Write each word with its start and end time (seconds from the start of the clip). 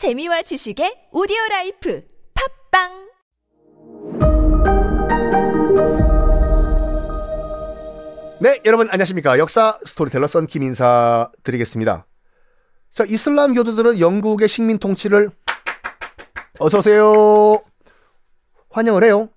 재미와 0.00 0.40
지식의 0.40 1.12
오디오 1.12 1.36
라이프 1.50 2.02
팟빵 2.72 2.88
네, 8.40 8.62
여러분 8.64 8.88
안녕하십니까. 8.88 9.38
역사 9.38 9.78
스토리텔러 9.84 10.26
썬킴 10.26 10.62
인사 10.62 11.30
드리겠습니다. 11.42 12.06
자, 12.90 13.04
이슬람 13.04 13.52
교도들은 13.52 14.00
영국의 14.00 14.48
식민 14.48 14.78
통치를 14.78 15.30
어서 16.60 16.78
오세요. 16.78 17.60
환영을 18.70 19.04
해요. 19.04 19.28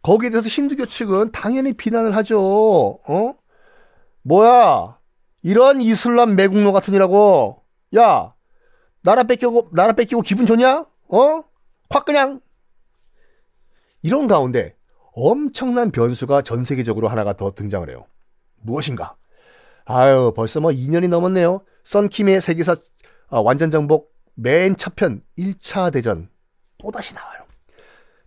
거기에 0.00 0.30
대해서 0.30 0.48
힌두교 0.48 0.86
측은 0.86 1.32
당연히 1.32 1.74
비난을 1.74 2.16
하죠. 2.16 3.00
어? 3.06 3.34
뭐야? 4.22 4.98
이런 5.42 5.82
이슬람 5.82 6.36
매국노 6.36 6.72
같은 6.72 6.94
이라고. 6.94 7.62
야, 7.98 8.32
나라 9.02 9.22
뺏기고, 9.24 9.70
나라 9.72 9.92
뺏기고 9.92 10.22
기분 10.22 10.46
좋냐? 10.46 10.86
어? 11.08 11.44
확 11.90 12.04
그냥. 12.04 12.40
이런 14.02 14.26
가운데 14.28 14.76
엄청난 15.12 15.90
변수가 15.90 16.42
전 16.42 16.64
세계적으로 16.64 17.08
하나가 17.08 17.32
더 17.36 17.52
등장을 17.52 17.88
해요. 17.88 18.06
무엇인가? 18.60 19.16
아유, 19.84 20.32
벌써 20.36 20.60
뭐 20.60 20.70
2년이 20.70 21.08
넘었네요. 21.08 21.64
썬킴의 21.84 22.40
세계사 22.40 22.76
아, 23.30 23.40
완전 23.40 23.70
정복 23.70 24.14
맨 24.34 24.76
첫편 24.76 25.22
1차 25.38 25.92
대전 25.92 26.30
또다시 26.78 27.14
나와요. 27.14 27.46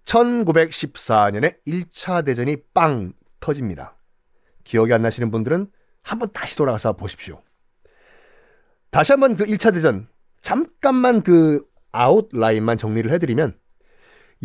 1914년에 0.06 1.58
1차 1.66 2.26
대전이 2.26 2.58
빵 2.74 3.14
터집니다. 3.40 3.96
기억이 4.64 4.94
안 4.94 5.02
나시는 5.02 5.32
분들은 5.32 5.72
한번 6.02 6.32
다시 6.32 6.58
돌아가서 6.58 6.94
보십시오. 6.94 7.42
다시 8.90 9.14
한번 9.14 9.36
그 9.36 9.46
1차 9.46 9.74
대전 9.74 10.08
잠깐만 10.42 11.22
그 11.22 11.66
아웃라인만 11.92 12.78
정리를 12.78 13.12
해드리면 13.12 13.58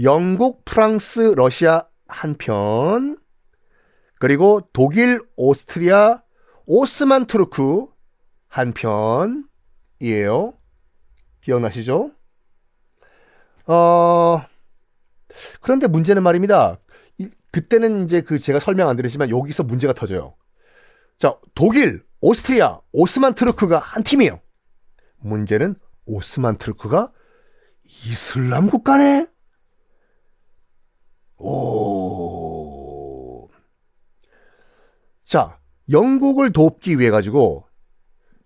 영국, 0.03 0.65
프랑스, 0.65 1.35
러시아 1.37 1.85
한편 2.07 3.19
그리고 4.19 4.69
독일, 4.73 5.21
오스트리아, 5.37 6.23
오스만 6.66 7.27
투르크 7.27 7.87
한편이에요. 8.49 9.45
기억나시죠? 11.41 12.13
어, 13.66 14.43
그런데 15.60 15.87
문제는 15.87 16.23
말입니다. 16.23 16.79
이, 17.19 17.29
그때는 17.53 18.05
이제 18.05 18.21
그 18.21 18.38
제가 18.38 18.59
설명 18.59 18.88
안 18.88 18.97
드리지만 18.97 19.31
여기서 19.31 19.65
문제가 19.65 19.93
터져요. 19.93 20.35
자, 21.19 21.38
독일, 21.55 22.05
오스트리아, 22.21 22.81
오스만 22.93 23.35
트루크가 23.35 23.79
한 23.79 24.03
팀이에요. 24.03 24.41
문제는 25.19 25.77
오스만 26.07 26.57
트루크가 26.57 27.12
이슬람 27.85 28.71
국가네? 28.71 29.29
오. 31.38 31.96
자, 35.24 35.59
영국을 35.90 36.52
돕기 36.52 36.98
위해 36.98 37.10
가지고 37.10 37.66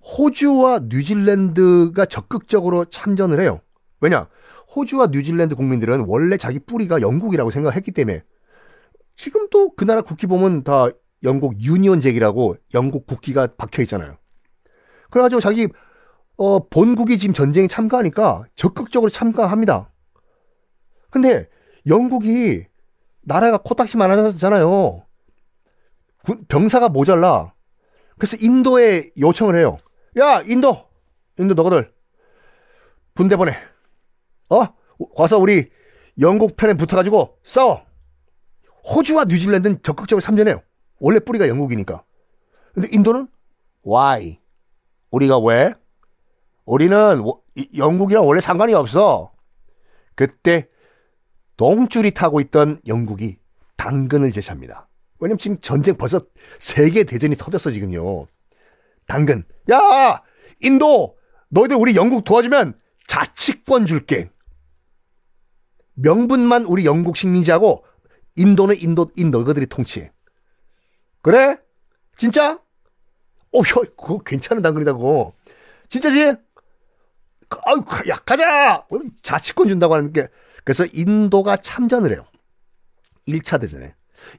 호주와 0.03 0.81
뉴질랜드가 0.89 2.07
적극적으로 2.07 2.85
참전을 2.87 3.41
해요. 3.41 3.61
왜냐? 4.01 4.29
호주와 4.75 5.09
뉴질랜드 5.09 5.55
국민들은 5.55 6.07
원래 6.09 6.37
자기 6.37 6.59
뿌리가 6.59 7.01
영국이라고 7.01 7.51
생각했기 7.51 7.93
때문에 7.93 8.23
지금도 9.17 9.75
그 9.75 9.85
나라 9.85 10.01
국기 10.03 10.27
보면 10.27 10.65
다 10.65 10.89
영국 11.23 11.61
유니온 11.61 12.01
잭이라고 12.01 12.57
영국 12.75 13.07
국기가 13.07 13.47
박혀 13.47 13.83
있잖아요. 13.83 14.17
그래가지고 15.11 15.41
자기 15.41 15.69
어, 16.41 16.59
본국이 16.71 17.19
지금 17.19 17.35
전쟁에 17.35 17.67
참가하니까 17.67 18.45
적극적으로 18.55 19.11
참가합니다. 19.11 19.93
근데 21.11 21.47
영국이 21.87 22.65
나라가 23.21 23.59
코딱지만 23.59 24.11
하잖아요. 24.11 25.05
병사가 26.49 26.89
모자라. 26.89 27.53
그래서 28.17 28.39
인도에 28.41 29.11
요청을 29.19 29.55
해요. 29.55 29.77
야, 30.19 30.41
인도! 30.47 30.89
인도 31.39 31.53
너희들 31.53 31.93
분대 33.13 33.37
보내. 33.37 33.53
어? 34.49 34.67
와서 35.17 35.37
우리 35.37 35.71
영국 36.21 36.57
편에 36.57 36.73
붙어가지고 36.73 37.37
싸워. 37.43 37.85
호주와 38.95 39.27
뉴질랜드는 39.27 39.83
적극적으로 39.83 40.23
참전해요. 40.23 40.63
원래 41.01 41.19
뿌리가 41.19 41.49
영국이니까. 41.49 42.03
근데 42.73 42.89
인도는 42.91 43.29
why? 43.87 44.41
우리가 45.11 45.39
왜? 45.39 45.75
우리는 46.71 47.25
영국이랑 47.77 48.25
원래 48.27 48.41
상관이 48.41 48.75
없어. 48.75 49.33
그때 50.15 50.69
동줄이 51.57 52.13
타고 52.13 52.41
있던 52.41 52.81
영국이 52.87 53.39
당근을 53.77 54.31
제시합니다. 54.31 54.89
왜냐면 55.19 55.39
지금 55.39 55.59
전쟁 55.59 55.97
벌써 55.97 56.25
세계 56.61 57.03
대전이 57.03 57.35
터졌어 57.35 57.73
지금요. 57.73 58.29
당근. 59.09 59.45
야, 59.73 60.23
인도, 60.61 61.17
너희들 61.49 61.77
우리 61.77 61.97
영국 61.97 62.23
도와주면 62.23 62.79
자치권 63.09 63.87
줄게. 63.87 64.31
명분만 65.95 66.67
우리 66.67 66.85
영국 66.85 67.17
식민지하고 67.17 67.85
인도는 68.37 68.77
인도 68.81 69.11
인 69.17 69.33
너희들이 69.33 69.67
통치해. 69.67 70.13
그래? 71.21 71.59
진짜? 72.17 72.61
어, 73.53 73.59
혀, 73.59 73.81
그거 73.97 74.19
괜찮은 74.19 74.63
당근이다고. 74.63 75.35
진짜지? 75.89 76.37
아유, 77.65 77.83
야, 78.09 78.17
가자! 78.25 78.85
자치권 79.23 79.69
준다고 79.69 79.95
하는 79.95 80.13
게. 80.13 80.29
그래서 80.65 80.87
인도가 80.93 81.57
참전을 81.57 82.13
해요. 82.13 82.25
1차 83.27 83.61
대전에. 83.61 83.95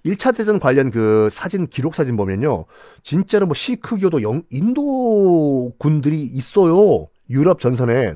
1차 0.05 0.35
대전 0.35 0.59
관련 0.59 0.91
그 0.91 1.29
사진, 1.31 1.67
기록 1.67 1.95
사진 1.95 2.15
보면요. 2.15 2.65
진짜로 3.03 3.47
뭐 3.47 3.53
시크교도 3.53 4.21
영, 4.21 4.43
인도 4.49 5.73
군들이 5.77 6.21
있어요. 6.21 7.07
유럽 7.29 7.59
전선에. 7.59 8.15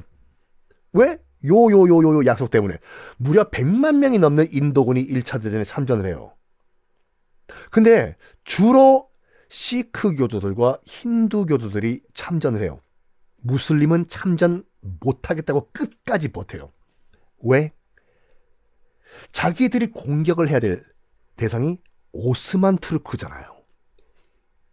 왜? 0.94 1.18
요, 1.46 1.56
요, 1.72 1.88
요, 1.88 2.04
요, 2.04 2.16
요 2.16 2.26
약속 2.26 2.50
때문에. 2.50 2.78
무려 3.18 3.50
100만 3.50 3.98
명이 3.98 4.20
넘는 4.20 4.48
인도군이 4.52 5.06
1차 5.08 5.42
대전에 5.42 5.64
참전을 5.64 6.06
해요. 6.06 6.34
근데 7.70 8.16
주로 8.44 9.10
시크 9.50 10.16
교도들과 10.16 10.80
힌두 10.86 11.46
교도들이 11.46 12.02
참전을 12.14 12.62
해요. 12.64 12.80
무슬림은 13.46 14.08
참전 14.08 14.64
못하겠다고 15.02 15.70
끝까지 15.72 16.30
버텨요. 16.30 16.72
왜? 17.44 17.72
자기들이 19.32 19.92
공격을 19.92 20.50
해야 20.50 20.60
될 20.60 20.84
대상이 21.36 21.80
오스만 22.12 22.78
트르크잖아요. 22.78 23.56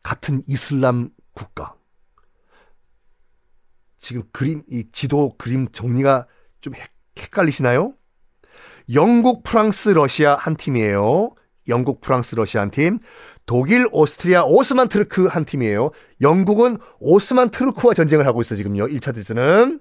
같은 0.03 0.43
이슬람 0.47 1.11
국가. 1.35 1.77
지금 3.99 4.23
그림, 4.33 4.63
이 4.69 4.91
지도 4.91 5.37
그림 5.37 5.69
정리가 5.71 6.27
좀 6.61 6.73
헷갈리시나요? 7.19 7.95
영국, 8.95 9.45
프랑스, 9.45 9.91
러시아 9.91 10.35
한 10.35 10.57
팀이에요. 10.57 11.35
영국, 11.69 12.01
프랑스, 12.01 12.35
러시아 12.35 12.63
한 12.63 12.71
팀. 12.71 12.99
독일, 13.47 13.87
오스트리아, 13.91 14.45
오스만 14.45 14.89
트르크 14.89 15.27
한 15.27 15.45
팀이에요. 15.45 15.91
영국은 16.21 16.79
오스만 17.01 17.51
트르크와 17.51 17.95
전쟁을 17.95 18.27
하고 18.27 18.41
있어, 18.41 18.55
지금요. 18.55 18.87
1차 18.87 19.15
대전은. 19.15 19.81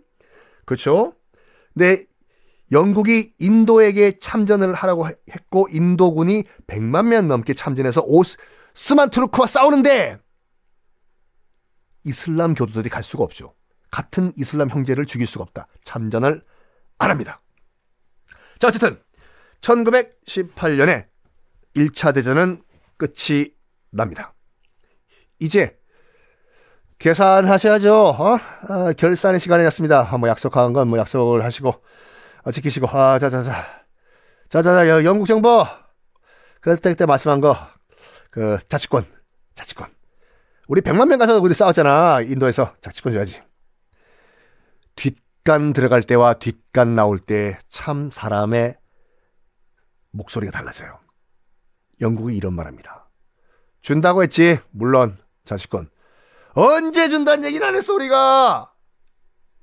그렇죠? 0.66 1.14
근데 1.74 2.06
영국이 2.72 3.34
인도에게 3.40 4.20
참전을 4.20 4.74
하라고 4.74 5.08
했고 5.08 5.68
인도군이 5.72 6.44
100만 6.68 7.08
명 7.08 7.28
넘게 7.28 7.54
참전해서 7.54 8.04
오스만 8.06 9.10
트루크와 9.10 9.46
싸우는데 9.46 10.18
이슬람 12.06 12.54
교도들이 12.54 12.90
갈 12.90 13.04
수가 13.04 13.24
없죠. 13.24 13.54
같은 13.92 14.32
이슬람 14.38 14.70
형제를 14.70 15.06
죽일 15.06 15.28
수가 15.28 15.44
없다. 15.44 15.68
참전을 15.84 16.42
안 16.98 17.12
합니다. 17.12 17.42
자, 18.58 18.70
어쨌든 18.70 19.00
1918년에 19.60 21.08
1차 21.76 22.14
대전은 22.14 22.64
끝이 22.98 23.54
납니다. 23.92 24.34
이제 25.40 25.78
계산하셔야죠. 27.00 28.10
어? 28.10 28.38
아, 28.70 28.94
결산의 28.94 29.40
시간이 29.40 29.64
났습니다. 29.64 30.04
뭐 30.18 30.30
약속한 30.30 30.74
건 30.74 30.88
뭐 30.88 31.00
약속을 31.00 31.44
하시고 31.44 31.74
어, 32.44 32.52
지키시고 32.52 32.88
아 32.90 33.18
자자자 33.20 33.66
자자자 34.50 35.04
영국 35.04 35.26
정부 35.28 35.66
그때 36.62 36.90
그때 36.92 37.06
말씀한 37.06 37.42
거 37.42 37.56
그 38.32 38.58
자치권 38.70 39.06
자치권 39.56 39.94
우리 40.70 40.80
100만 40.82 41.08
명 41.10 41.20
가서 41.20 41.38
우리 41.40 41.54
싸웠잖아 41.54 42.22
인도에서 42.22 42.74
자치권 42.80 43.12
줘야지 43.12 43.42
뒷간 44.96 45.74
들어갈 45.74 46.02
때와 46.04 46.36
뒷간 46.36 46.96
나올 46.96 47.20
때 47.20 47.58
참 47.68 48.10
사람의 48.10 48.78
목소리가 50.12 50.52
달라져요 50.52 51.00
영국이 52.00 52.38
이런 52.38 52.54
말합니다 52.54 53.01
준다고 53.82 54.24
했지. 54.24 54.60
물론 54.72 55.18
자치권 55.46 55.90
언제 56.54 57.10
준다는 57.10 57.44
얘기는 57.46 57.66
안 57.66 57.76
했어 57.76 57.94
우리가? 57.94 58.72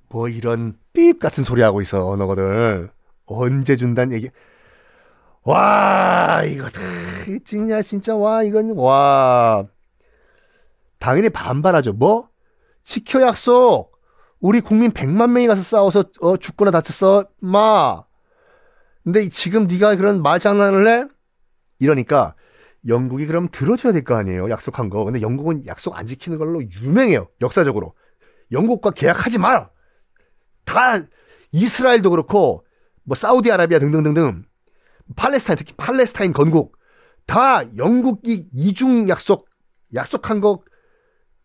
뭐 0.08 0.28
이런 0.28 0.78
삐 0.92 1.18
같은 1.18 1.44
소리 1.44 1.62
하고 1.62 1.80
있어 1.80 2.16
너거들. 2.16 2.90
언제 3.26 3.76
준단 3.76 4.12
얘기. 4.12 4.30
와 5.42 6.42
이거 6.44 6.68
다 6.68 6.80
진짜 7.44 7.82
진짜. 7.82 8.16
와 8.16 8.42
이건 8.42 8.70
와. 8.76 9.66
당연히 10.98 11.28
반발하죠. 11.28 11.92
뭐? 11.92 12.28
지켜 12.84 13.20
약속. 13.22 13.92
우리 14.40 14.60
국민 14.60 14.92
100만 14.92 15.30
명이 15.30 15.46
가서 15.46 15.62
싸워서 15.62 16.04
어, 16.20 16.36
죽거나 16.36 16.70
다쳤어 16.70 17.24
마. 17.40 18.04
근데 19.04 19.28
지금 19.28 19.66
네가 19.66 19.96
그런 19.96 20.22
말장난을 20.22 20.86
해? 20.88 21.08
이러니까 21.78 22.34
영국이 22.86 23.26
그럼 23.26 23.48
들어줘야 23.50 23.92
될 23.92 24.04
거 24.04 24.14
아니에요? 24.16 24.50
약속한 24.50 24.88
거. 24.88 25.04
근데 25.04 25.20
영국은 25.20 25.66
약속 25.66 25.96
안 25.96 26.06
지키는 26.06 26.38
걸로 26.38 26.62
유명해요. 26.62 27.28
역사적으로. 27.40 27.94
영국과 28.52 28.90
계약하지 28.92 29.38
마라 29.38 29.70
다 30.64 30.94
이스라엘도 31.52 32.10
그렇고 32.10 32.64
뭐 33.04 33.14
사우디아라비아 33.14 33.78
등등등등. 33.78 34.44
팔레스타인 35.16 35.56
특히 35.56 35.74
팔레스타인 35.76 36.32
건국. 36.32 36.76
다 37.26 37.62
영국이 37.76 38.48
이중 38.52 39.08
약속 39.08 39.48
약속한 39.94 40.40
거 40.40 40.62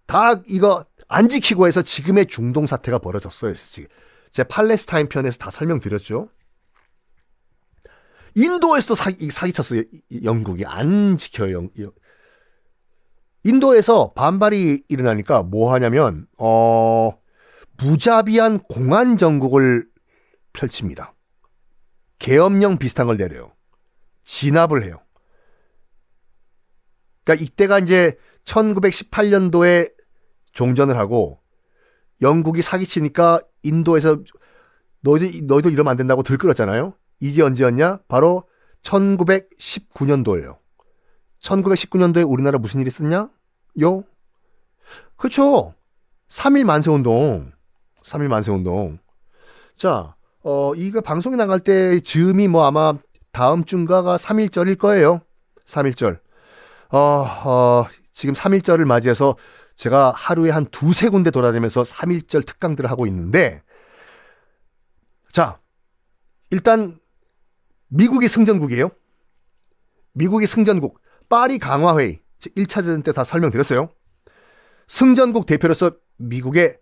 다 0.05 0.41
이거 0.47 0.85
안 1.07 1.27
지키고 1.29 1.67
해서 1.67 1.81
지금의 1.81 2.27
중동 2.27 2.67
사태가 2.67 2.99
벌어졌어요. 2.99 3.53
지금. 3.53 3.87
제 4.31 4.43
팔레스타인 4.43 5.07
편에서 5.07 5.37
다 5.37 5.49
설명드렸죠. 5.49 6.29
인도에서도 8.35 8.95
사기, 8.95 9.29
사기쳤어요. 9.29 9.83
영국이 10.23 10.65
안 10.65 11.17
지켜요. 11.17 11.69
영, 11.79 11.91
인도에서 13.43 14.13
반발이 14.13 14.83
일어나니까 14.87 15.43
뭐 15.43 15.73
하냐면 15.73 16.27
어 16.37 17.11
무자비한 17.77 18.59
공안 18.59 19.17
정국을 19.17 19.87
펼칩니다. 20.53 21.13
계엄령 22.19 22.77
비슷한 22.77 23.07
걸 23.07 23.17
내려요. 23.17 23.53
진압을 24.23 24.85
해요. 24.85 25.01
그러니까 27.23 27.43
이때가 27.43 27.79
이제 27.79 28.17
1918년도에 28.45 29.91
종전을 30.53 30.97
하고 30.97 31.39
영국이 32.21 32.61
사기치니까 32.61 33.41
인도에서 33.63 34.23
너희들, 35.01 35.45
너희들 35.47 35.71
이러면 35.71 35.91
안 35.91 35.97
된다고 35.97 36.23
들끓었잖아요. 36.23 36.95
이게 37.23 37.41
언제였냐? 37.41 37.99
바로 38.09 38.43
1919년도예요. 38.81 40.57
1919년도에 41.41 42.29
우리나라 42.29 42.57
무슨 42.57 42.81
일이 42.81 42.89
있었냐? 42.89 43.29
요? 43.81 44.03
그쵸. 45.15 45.73
3일 46.27 46.65
만세운동. 46.65 47.53
3일 48.03 48.27
만세운동. 48.27 48.99
자, 49.77 50.17
어, 50.41 50.73
이거 50.75 50.99
방송이 50.99 51.37
나갈 51.37 51.61
때 51.61 52.01
즈음이 52.01 52.49
뭐 52.49 52.65
아마 52.65 52.93
다음 53.31 53.63
주인가가 53.63 54.17
3일절일 54.17 54.77
거예요. 54.77 55.21
3일절. 55.65 56.19
어, 56.89 56.97
어, 56.99 57.85
지금 58.11 58.35
3일절을 58.35 58.83
맞이해서 58.83 59.37
제가 59.77 60.11
하루에 60.13 60.51
한 60.51 60.65
두세 60.65 61.07
군데 61.07 61.31
돌아다니면서 61.31 61.83
3일절 61.83 62.45
특강들을 62.45 62.91
하고 62.91 63.07
있는데, 63.07 63.63
자, 65.31 65.57
일단, 66.51 66.99
미국이 67.95 68.27
승전국이에요. 68.27 68.89
미국이 70.13 70.47
승전국. 70.47 70.99
파리 71.29 71.59
강화회의. 71.59 72.19
1차 72.39 72.83
대전 72.83 73.03
때 73.03 73.11
다 73.11 73.23
설명드렸어요. 73.23 73.89
승전국 74.87 75.45
대표로서 75.45 75.91
미국의 76.17 76.77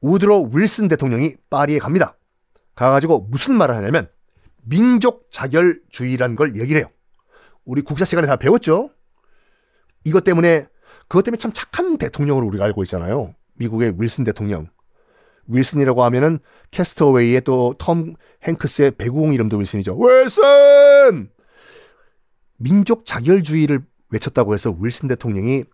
우드로 0.00 0.50
윌슨 0.52 0.88
대통령이 0.88 1.36
파리에 1.48 1.78
갑니다. 1.78 2.16
가가지고 2.74 3.28
무슨 3.30 3.54
말을 3.54 3.76
하냐면 3.76 4.08
민족 4.62 5.28
자결주의라는 5.30 6.34
걸 6.34 6.56
얘기를 6.56 6.80
해요. 6.80 6.90
우리 7.64 7.82
국사 7.82 8.04
시간에 8.04 8.26
다 8.26 8.36
배웠죠? 8.36 8.90
이것 10.04 10.24
때문에 10.24 10.66
그것 11.06 11.22
때문에 11.22 11.38
참 11.38 11.52
착한 11.52 11.98
대통령으로 11.98 12.46
우리가 12.48 12.64
알고 12.64 12.82
있잖아요. 12.82 13.34
미국의 13.54 13.94
윌슨 13.98 14.24
대통령. 14.24 14.68
윌슨이라고 15.48 16.04
하면은 16.04 16.38
캐스터웨이의 16.70 17.42
또 17.42 17.74
톰 17.78 18.14
행크스의 18.44 18.92
배구공 18.92 19.34
이름도 19.34 19.56
윌슨이죠. 19.58 19.98
윌슨! 19.98 21.30
민족 22.56 23.04
자결주의를 23.06 23.82
외쳤다고 24.10 24.54
해서 24.54 24.74
윌슨 24.80 25.08
대통령이 25.08 25.64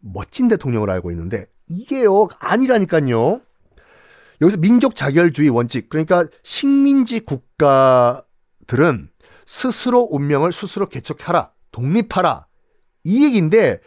멋진 0.00 0.48
대통령을 0.48 0.90
알고 0.90 1.10
있는데 1.10 1.46
이게요 1.68 2.28
아니라니까요. 2.38 3.40
여기서 4.40 4.58
민족 4.58 4.94
자결주의 4.94 5.48
원칙 5.48 5.88
그러니까 5.88 6.26
식민지 6.42 7.20
국가들은 7.20 9.10
스스로 9.46 10.06
운명을 10.10 10.52
스스로 10.52 10.88
개척하라 10.88 11.50
독립하라 11.72 12.46
이 13.04 13.24
얘기인데 13.24 13.80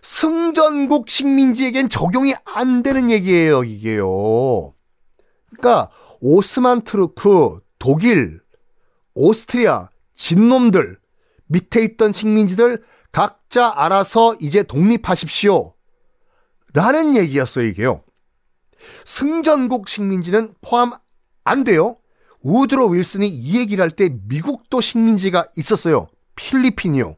승전국 0.00 1.10
식민지에겐 1.10 1.88
적용이 1.90 2.34
안 2.44 2.82
되는 2.82 3.10
얘기예요 3.10 3.64
이게요. 3.64 4.72
그러니까 5.50 5.90
오스만 6.20 6.82
트루크 6.82 7.60
독일 7.78 8.40
오스트리아 9.14 9.88
진놈들 10.14 10.98
밑에 11.46 11.82
있던 11.84 12.12
식민지들 12.12 12.82
각자 13.12 13.72
알아서 13.74 14.36
이제 14.40 14.62
독립하십시오. 14.62 15.74
라는 16.74 17.16
얘기였어요, 17.16 17.64
이게요. 17.64 18.04
승전국 19.04 19.88
식민지는 19.88 20.54
포함 20.60 20.92
안 21.44 21.64
돼요. 21.64 21.96
우드로 22.42 22.88
윌슨이 22.88 23.26
이 23.26 23.58
얘기를 23.58 23.82
할 23.82 23.90
때 23.90 24.10
미국도 24.28 24.80
식민지가 24.80 25.48
있었어요. 25.56 26.08
필리핀이요. 26.36 27.16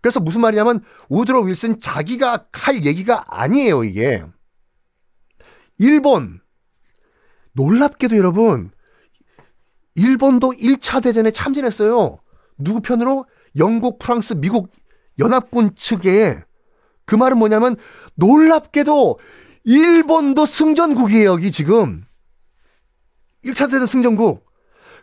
그래서 0.00 0.20
무슨 0.20 0.42
말이냐면 0.42 0.84
우드로 1.08 1.42
윌슨 1.42 1.80
자기가 1.80 2.46
할 2.52 2.84
얘기가 2.84 3.24
아니에요, 3.28 3.82
이게. 3.82 4.22
일본. 5.78 6.40
놀랍게도 7.58 8.16
여러분, 8.16 8.70
일본도 9.96 10.52
1차 10.52 11.02
대전에 11.02 11.32
참전했어요. 11.32 12.20
누구 12.56 12.80
편으로? 12.80 13.26
영국, 13.56 13.98
프랑스, 13.98 14.34
미국 14.34 14.70
연합군 15.18 15.74
측에 15.74 16.40
그 17.04 17.16
말은 17.16 17.36
뭐냐면 17.36 17.74
놀랍게도 18.14 19.18
일본도 19.64 20.46
승전국이에요, 20.46 21.30
여기 21.32 21.50
지금. 21.50 22.04
1차 23.44 23.68
대전 23.70 23.86
승전국. 23.86 24.46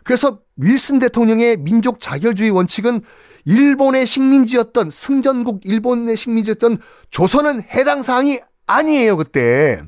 그래서 0.02 0.40
윌슨 0.56 0.98
대통령의 0.98 1.58
민족 1.58 2.00
자결주의 2.00 2.48
원칙은 2.48 3.02
일본의 3.44 4.06
식민지였던 4.06 4.90
승전국 4.90 5.60
일본의 5.66 6.16
식민지였던 6.16 6.78
조선은 7.10 7.64
해당 7.64 8.00
사항이 8.00 8.40
아니에요, 8.66 9.18
그때. 9.18 9.82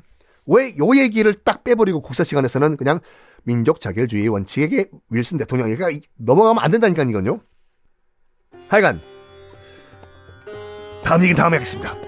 왜 0.48 0.76
요 0.78 0.96
얘기를 0.96 1.34
딱 1.34 1.62
빼버리고 1.62 2.00
국사 2.00 2.24
시간에서는 2.24 2.76
그냥 2.76 3.00
민족 3.44 3.80
자결주의 3.80 4.26
원칙에게 4.28 4.86
윌슨 5.10 5.38
대통령에게 5.38 6.00
넘어가면 6.16 6.62
안 6.62 6.70
된다니까 6.70 7.04
이건요. 7.04 7.40
하여간 8.68 9.00
다음 11.04 11.22
얘기는 11.22 11.36
다음에 11.36 11.56
하겠습니다. 11.56 12.07